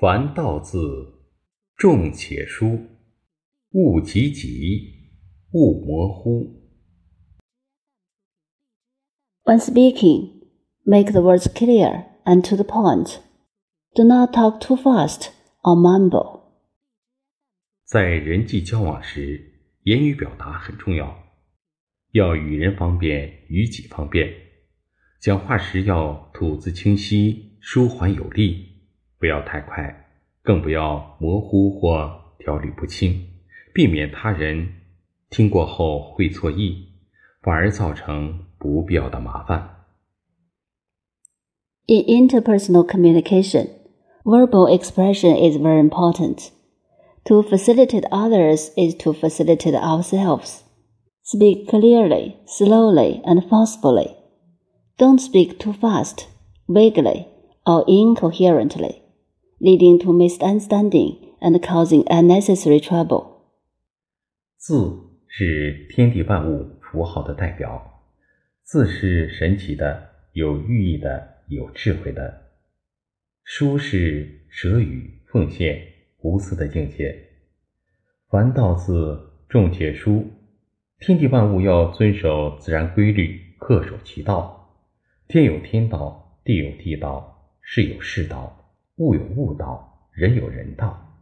[0.00, 0.78] 凡道字，
[1.76, 2.86] 重且疏，
[3.72, 4.94] 勿急急，
[5.52, 6.58] 勿模糊。
[9.44, 10.40] When speaking,
[10.84, 13.18] make the words clear and to the point.
[13.94, 15.32] Do not talk too fast
[15.62, 16.44] or mumble.
[17.84, 21.14] 在人际交往时，言语表达很重要，
[22.12, 24.32] 要与人方便，与己方便。
[25.20, 28.69] 讲话时要吐字清晰，舒缓有力，
[29.19, 30.05] 不要太快，
[30.43, 33.21] 更不要模糊或条理不清，
[33.73, 34.67] 避免他人
[35.29, 36.89] 听过后会错意，
[37.41, 39.71] 反而造成不必要的麻烦。
[41.87, 43.67] In interpersonal communication,
[44.23, 46.49] verbal expression is very important.
[47.25, 50.61] To facilitate others is to facilitate ourselves.
[51.23, 54.15] Speak clearly, slowly, and forcefully.
[54.97, 56.27] Don't speak too fast,
[56.67, 57.25] vaguely,
[57.65, 58.98] or incoherently,
[59.60, 63.26] Leading to misunderstanding and causing unnecessary trouble.
[64.56, 68.02] 字是天地万物符号的代表，
[68.62, 72.50] 字是神奇的、有寓意的、有智慧的。
[73.44, 75.82] 书是舍与、奉献、
[76.20, 77.14] 无私的境界。
[78.28, 80.24] 凡道字，重且书。
[81.00, 84.78] 天地万物要遵守自然规律，恪守其道。
[85.28, 88.59] 天有天道，地有地道，事有事道，
[89.00, 91.16] 物有物道，人有人道。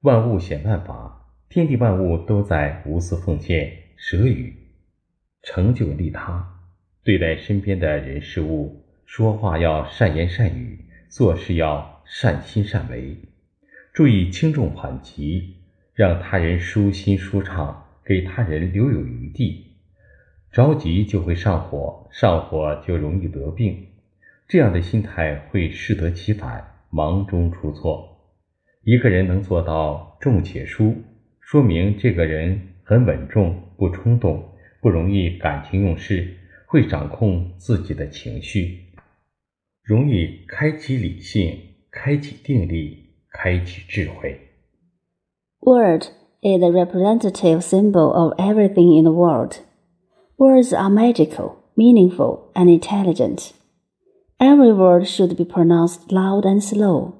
[0.00, 4.56] 万物显万法，天地万物都在无私奉献、舍予，
[5.42, 6.62] 成就利他。
[7.02, 13.18] 对待身边的人事物，说话要善言善语，做事要善心善为，
[13.92, 15.56] 注意轻重缓急，
[15.92, 19.72] 让他人舒心舒畅，给他人留有余地。
[20.50, 23.88] 着急就会上火，上火就容易得病，
[24.48, 28.17] 这样的心态会适得其反，忙中出错。
[28.83, 30.95] 一个人能做到重且疏，
[31.39, 34.43] 说明这个人很稳重，不冲动，
[34.81, 36.35] 不容易感情用事，
[36.67, 38.85] 会掌控自己的情绪，
[39.83, 41.57] 容易开启理性，
[41.91, 44.39] 开启定力，开启智慧。
[45.59, 46.03] Word
[46.41, 49.57] is the representative symbol of everything in the world.
[50.37, 53.51] Words are magical, meaningful, and intelligent.
[54.46, 57.16] Every word should be pronounced loud and slow.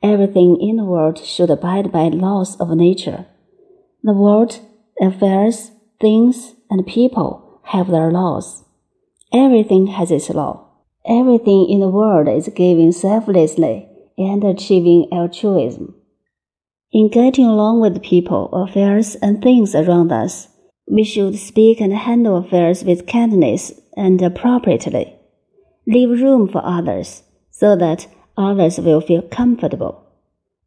[0.00, 3.26] Everything in the world should abide by laws of nature.
[4.04, 4.60] The world,
[5.00, 8.62] affairs, things, and people have their laws.
[9.32, 10.68] Everything has its law.
[11.04, 15.96] Everything in the world is giving selflessly and achieving altruism.
[16.92, 20.46] In getting along with people, affairs, and things around us,
[20.86, 25.18] we should speak and handle affairs with kindness and appropriately.
[25.86, 28.06] Leave room for others so that
[28.36, 30.06] others will feel comfortable.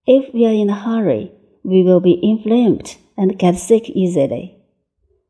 [0.06, 1.31] If we are in a hurry,
[1.64, 4.58] we will be inflamed and get sick easily.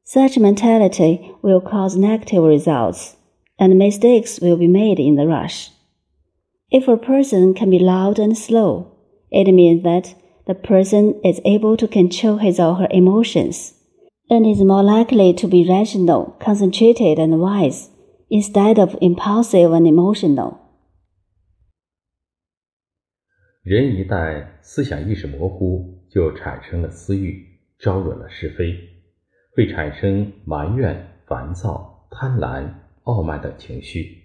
[0.03, 3.15] Such mentality will cause negative results,
[3.57, 5.69] and mistakes will be made in the rush.
[6.71, 8.91] If a person can be loud and slow,
[9.31, 10.15] it means that
[10.47, 13.73] the person is able to control his or her emotions
[14.29, 17.89] and is more likely to be rational, concentrated, and wise
[18.29, 20.57] instead of impulsive and emotional.
[23.63, 27.45] 人一旦思想意识模糊，就产生了私欲，
[27.79, 28.77] 招惹了是非，
[29.55, 32.71] 会产生埋怨、烦躁、贪婪、
[33.03, 34.23] 傲慢等情绪。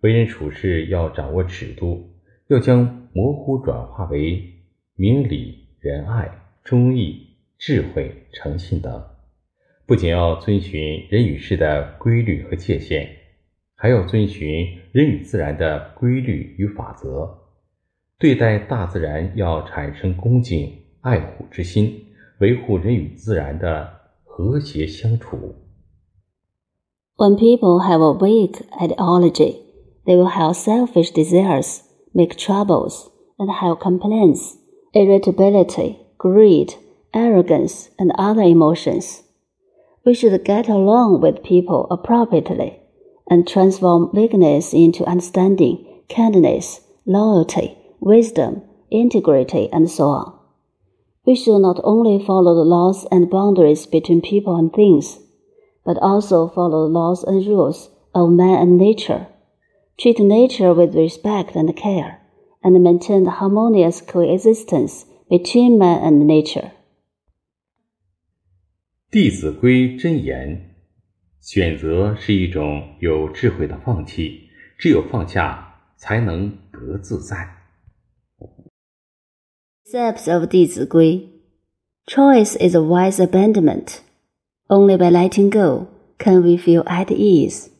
[0.00, 2.10] 为人处事要掌握尺度，
[2.48, 4.42] 要将模糊转化为
[4.94, 6.30] 明理、仁爱、
[6.64, 9.15] 忠义、智慧、诚信等。
[9.86, 13.08] 不仅要遵循人与事的规律和界限，
[13.76, 17.38] 还要遵循人与自然的规律与法则。
[18.18, 22.06] 对待大自然要产生恭敬、爱护之心，
[22.40, 23.88] 维护人与自然的
[24.24, 25.54] 和谐相处。
[27.16, 29.58] When people have a weak ideology,
[30.04, 31.80] they will have selfish desires,
[32.12, 33.06] make troubles,
[33.36, 34.56] and have complaints,
[34.92, 36.74] irritability, greed,
[37.12, 39.20] arrogance, and other emotions.
[40.06, 42.78] We should get along with people appropriately
[43.28, 50.38] and transform weakness into understanding, kindness, loyalty, wisdom, integrity, and so on.
[51.24, 55.18] We should not only follow the laws and boundaries between people and things,
[55.84, 59.26] but also follow the laws and rules of man and nature.
[59.98, 62.20] Treat nature with respect and care,
[62.62, 66.75] and maintain harmonious coexistence between man and nature.《
[69.16, 70.76] 弟子规》真言：
[71.40, 77.48] 选择是一种有智慧的放弃，只有放下，才能得自在。
[79.86, 81.30] Steps of 弟子规
[82.04, 84.00] Choice is a wise abandonment.
[84.68, 85.86] Only by letting go
[86.18, 87.70] can we feel at ease.